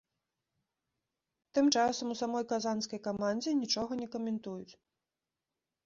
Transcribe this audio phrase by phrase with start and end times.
[1.57, 4.73] Тым часам у самой казанскай камандзе нічога не каментуюць.